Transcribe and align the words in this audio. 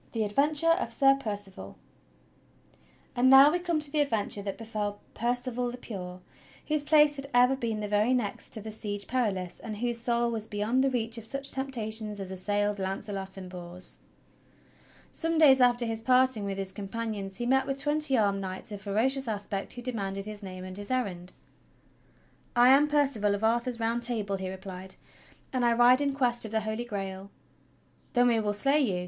THE 0.13 0.23
ADVENTURE 0.23 0.77
OF 0.79 0.91
SIR 0.91 1.13
PERCIVAL 1.19 1.77
And 3.15 3.29
now 3.29 3.51
we 3.51 3.59
come 3.59 3.79
to 3.79 3.91
the 3.91 3.99
adventure 4.01 4.41
that 4.41 4.57
befell 4.57 4.99
Percival 5.13 5.69
the 5.69 5.77
Pure 5.77 6.21
whose 6.67 6.81
place 6.81 7.17
had 7.17 7.29
ever 7.35 7.55
been 7.55 7.81
the 7.81 7.87
very 7.87 8.15
next 8.15 8.49
to 8.53 8.61
the 8.61 8.71
Siege 8.71 9.05
Perilous, 9.05 9.59
and 9.59 9.77
whose 9.77 9.99
soul 9.99 10.31
was 10.31 10.47
beyond 10.47 10.83
the 10.83 10.89
reach 10.89 11.19
of 11.19 11.23
such 11.25 11.51
temptations 11.51 12.19
as 12.19 12.31
assailed 12.31 12.79
Launcelot 12.79 13.37
and 13.37 13.47
Bors. 13.47 13.99
Some 15.11 15.37
days 15.37 15.61
after 15.61 15.85
his 15.85 16.01
parting 16.01 16.45
with 16.45 16.57
his 16.57 16.71
companions 16.71 17.35
he 17.35 17.45
met 17.45 17.67
with 17.67 17.77
twenty 17.77 18.17
armed 18.17 18.41
knights 18.41 18.71
of 18.71 18.81
ferocious 18.81 19.27
aspect 19.27 19.73
who 19.73 19.83
demanded 19.83 20.25
his 20.25 20.41
name 20.41 20.63
and 20.63 20.77
his 20.77 20.89
errand. 20.89 21.31
"I 22.55 22.69
am 22.69 22.87
Percival 22.87 23.35
of 23.35 23.43
Arthur's 23.43 23.79
Round 23.79 24.01
Table," 24.01 24.37
he 24.37 24.49
replied, 24.49 24.95
"and 25.53 25.63
I 25.63 25.73
ride 25.73 26.01
in 26.01 26.13
Quest 26.13 26.43
of 26.43 26.49
the 26.49 26.61
Holy 26.61 26.85
Grail." 26.85 27.29
"Then 28.13 28.29
we 28.29 28.39
will 28.39 28.53
slay 28.53 28.79
you!" 28.79 28.99